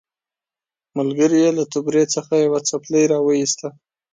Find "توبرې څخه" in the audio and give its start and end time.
1.71-2.33